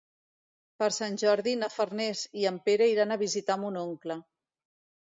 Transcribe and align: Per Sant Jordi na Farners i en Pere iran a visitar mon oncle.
Per 0.81 0.87
Sant 0.95 1.19
Jordi 1.23 1.53
na 1.65 1.69
Farners 1.75 2.25
i 2.45 2.49
en 2.53 2.59
Pere 2.71 2.91
iran 2.95 3.13
a 3.13 3.21
visitar 3.27 3.63
mon 3.67 3.83
oncle. 3.87 4.21